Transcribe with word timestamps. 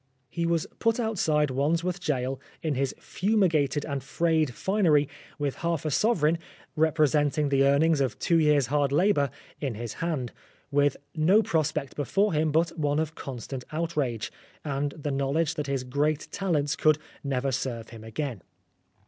He 0.31 0.47
was 0.47 0.65
put 0.79 0.99
outside 0.99 1.51
Wandsworth 1.51 2.03
Gaol 2.03 2.41
in 2.63 2.73
his 2.73 2.95
fumigated 2.99 3.85
and 3.85 4.03
frayed 4.03 4.55
finery, 4.55 5.07
with 5.37 5.57
half 5.57 5.85
a 5.85 5.91
sovereign 5.91 6.39
representing 6.75 7.49
the 7.49 7.63
earnings 7.65 8.01
of 8.01 8.17
two 8.17 8.39
years' 8.39 8.65
hard 8.65 8.91
labour 8.91 9.29
in 9.59 9.75
his 9.75 9.93
hand, 10.01 10.31
with 10.71 10.97
no 11.13 11.43
prospect 11.43 11.95
before 11.95 12.33
him 12.33 12.51
but 12.51 12.75
one 12.79 12.97
of 12.97 13.13
constant 13.13 13.63
out 13.71 13.91
220 13.91 13.91
Oscar 13.91 14.01
Wilde 14.65 14.73
* 14.81 14.81
rage, 14.81 14.91
and 14.95 15.03
the 15.03 15.11
knowledge 15.11 15.53
that 15.53 15.67
his 15.67 15.83
great 15.83 16.27
talents 16.31 16.75
could 16.75 16.97
never 17.23 17.51
serve 17.51 17.89
him 17.89 18.03
again. 18.03 18.41